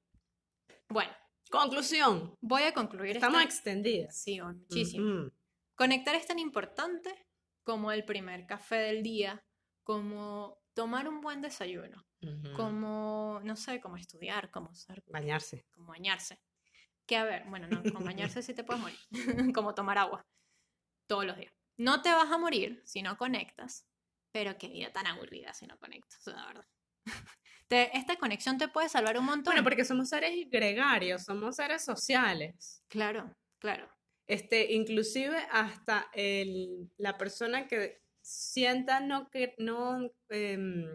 [0.88, 1.12] Bueno,
[1.50, 4.16] Conclusión, voy a concluir estamos esta- extendidas.
[4.18, 5.06] Sí, oh, muchísimo.
[5.26, 5.34] Ujú.
[5.76, 7.26] Conectar es tan importante
[7.64, 9.44] como el primer café del día,
[9.84, 12.54] como tomar un buen desayuno, Ujú.
[12.54, 15.66] como, no sé, como estudiar, como ser, Bañarse.
[15.72, 16.40] como bañarse.
[17.06, 19.00] Que a ver, bueno, no, con bañarse sí te puedes morir,
[19.56, 20.26] como tomar agua
[21.08, 21.54] todos los días.
[21.78, 23.88] no te vas a morir si no conectas,
[24.34, 26.68] pero qué vida tan aburrida si no conectas, la verdad.
[27.68, 29.54] Te- esta conexión te puede salvar un montón.
[29.54, 32.82] Bueno, porque somos seres gregarios, somos seres sociales.
[32.88, 33.90] Claro, claro.
[34.26, 40.86] Este, inclusive hasta el, la persona que sienta no que no em,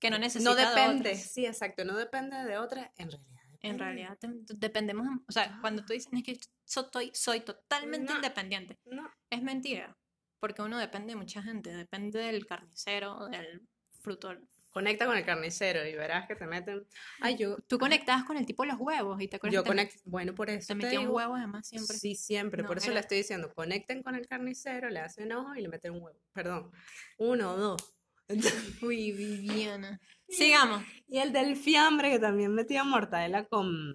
[0.00, 3.30] Que no necesita no de depende, sí, exacto, no depende de otra, en realidad.
[3.60, 4.18] En realidad
[4.56, 8.16] dependemos, o sea, cuando tú dices es que soy, soy totalmente No.
[8.16, 9.96] independiente, No, es mentira,
[10.38, 13.66] porque uno depende de mucha gente, depende del carnicero, del
[14.00, 14.36] fruto.
[14.74, 16.84] Conecta con el carnicero y verás que te meten.
[17.20, 19.68] Ay, yo, Tú conectabas con el tipo de los huevos y te acuerdas yo te,
[19.68, 21.96] conecto, bueno, por eso te te metía un digo, huevo además siempre.
[21.96, 22.60] Sí, siempre.
[22.62, 25.62] No, Por eso era- le estoy diciendo, conecten con el carnicero, le hacen ojo y
[25.62, 26.18] le meten un huevo.
[26.34, 26.70] Perdón,
[27.18, 27.94] uno o dos.
[28.82, 30.00] Uy, Viviana.
[30.28, 30.82] Sigamos.
[31.06, 33.94] y el del fiambre que también metía mortadela con...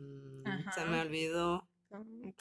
[0.74, 1.70] Se me olvidó.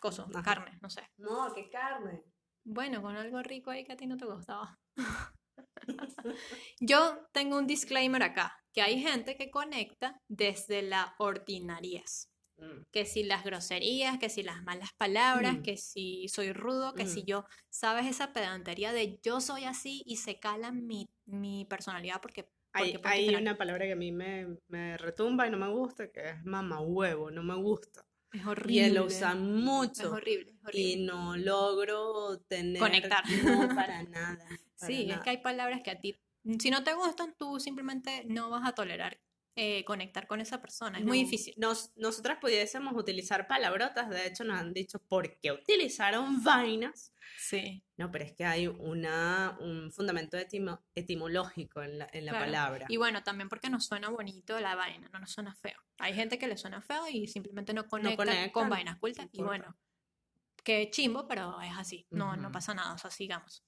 [0.01, 0.43] Coso, Ajá.
[0.43, 1.03] carne, no sé.
[1.17, 2.23] No, qué carne.
[2.65, 4.79] Bueno, con algo rico ahí que a ti no te gustaba.
[6.81, 12.29] Yo tengo un disclaimer acá, que hay gente que conecta desde la ordinariez.
[12.59, 12.83] Mm.
[12.93, 15.63] Que si las groserías, que si las malas palabras, Mm.
[15.63, 17.27] que si soy rudo, que si Mm.
[17.27, 18.07] yo, ¿sabes?
[18.07, 22.49] Esa pedantería de yo soy así y se cala mi, mi personalidad porque...
[22.75, 26.21] Hay, porque una palabra que a mí me, me retumba y no me gusta, que
[26.31, 28.05] es mamahuevo, no me gusta.
[28.31, 28.87] Es Y horrible.
[28.87, 30.13] él lo usa Es mucho.
[30.13, 30.81] horrible, es horrible.
[30.93, 32.79] Y no logro tener...
[32.79, 33.25] Conectar.
[33.45, 34.45] No, para nada.
[34.87, 35.23] Sí, es nada.
[35.23, 36.21] que hay palabras que a ti,
[36.59, 39.21] si no te gustan, tú simplemente no vas a tolerar
[39.61, 40.99] eh, conectar con esa persona.
[40.99, 41.53] Es muy No, difícil.
[41.57, 47.13] Nos, nosotras pudiésemos utilizar palabrotas, de hecho nos han dicho por qué utilizaron vainas.
[47.37, 47.83] Sí.
[47.97, 52.45] No, pero es que hay una, un fundamento etimo- etimológico en la, en la Claro.
[52.47, 52.87] palabra.
[52.89, 55.79] Y bueno, también porque nos suena bonito la vaina, no nos suena feo.
[55.99, 59.27] Hay gente que le suena feo y simplemente no conecta con conectan, vainas cultas.
[59.27, 59.77] no Y bueno,
[60.63, 62.07] qué chimbo, pero es así.
[62.11, 62.53] No, no Ujú.
[62.53, 63.65] pasa nada, o sea, sigamos.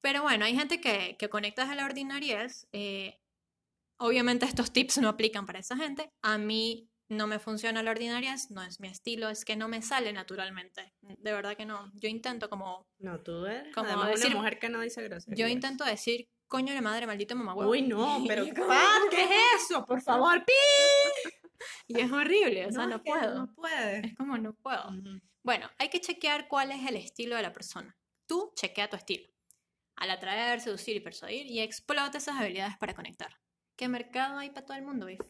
[0.00, 2.68] Pero bueno, hay gente que, que conecta desde la ordinariez.
[2.72, 3.18] eh,
[3.98, 6.10] obviamente estos tips no aplican para esa gente.
[6.22, 9.80] A mí no me funciona la ordinariez, no es mi estilo, es que no me
[9.80, 10.92] sale naturalmente.
[11.00, 11.90] De verdad que no.
[11.94, 12.86] Yo intento como...
[12.98, 15.38] No, tú eres Como además decir- una mujer que no dice groserías.
[15.38, 17.70] Yo intento decir, coño de madre, maldito mamagüevo.
[17.70, 18.74] Uy, no, pero ¿qué, como-
[19.10, 19.30] ¿qué es
[19.70, 19.84] eso?
[19.86, 20.52] Por favor, pi.
[21.88, 23.34] Y es horrible, o sea, no puedo.
[23.46, 24.04] No puedes.
[24.04, 24.90] Es como no puedo.
[25.42, 27.96] Bueno, hay que chequear cuál es el estilo de la persona.
[28.26, 29.28] Tú chequea tu estilo.
[29.96, 33.34] Al atraer, seducir y persuadir y explota esas habilidades para conectar.
[33.76, 35.20] ¿Qué mercado hay para todo el mundo, Biff?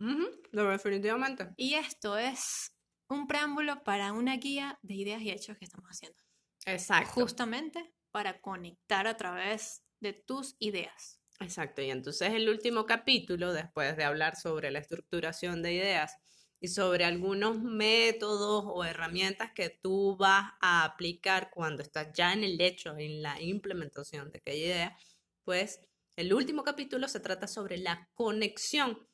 [0.00, 1.48] Ujú, no, definitivamente.
[1.56, 2.76] Y esto es
[3.08, 6.18] un preámbulo para una guía de ideas y hechos que estamos haciendo.
[6.66, 7.12] Exacto.
[7.12, 11.20] Justamente para conectar a través de tus ideas.
[11.40, 16.16] Exacto, y entonces el último capítulo, después de hablar sobre la estructuración de ideas
[16.62, 22.44] y sobre algunos métodos o herramientas que tú vas a aplicar cuando estás ya en
[22.44, 24.98] el hecho, en la implementación de aquella idea,
[25.42, 25.80] pues
[26.14, 29.08] el último capítulo se trata sobre la conexión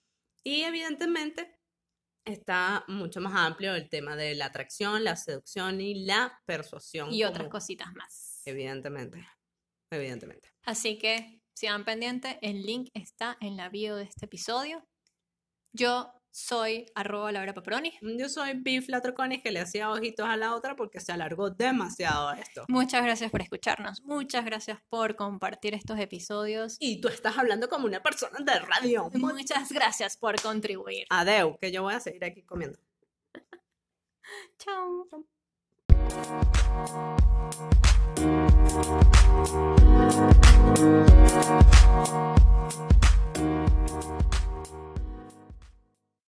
[0.44, 1.58] y evidentemente
[2.26, 7.10] está mucho más amplio el tema de la atracción, la seducción y la persuasión.
[7.10, 8.42] Y otras cositas más.
[8.44, 9.26] Evidentemente,
[9.90, 10.52] evidentemente.
[10.64, 14.86] Así que sigan pendientes, el link está en la bio de este episodio.
[15.72, 17.92] Yo soy arroba Laura Paproni.
[18.00, 21.50] Mm, yo soy Pif Latrocones que le hacía ojitos a la otra porque se alargó
[21.50, 22.64] demasiado esto.
[22.68, 26.76] Muchas gracias por escucharnos, muchas gracias por compartir estos episodios.
[26.78, 29.10] Y tú estás hablando como una persona de radio.
[29.14, 31.06] Muchas gracias por contribuir.
[31.10, 32.78] Adeu, que yo voy a seguir aquí comiendo.
[34.58, 35.08] Chao.